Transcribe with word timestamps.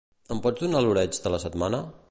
Em 0.35 0.39
pots 0.45 0.63
donar 0.65 0.81
l'oreig 0.85 1.21
de 1.27 1.35
la 1.37 1.43
setmana? 1.49 1.87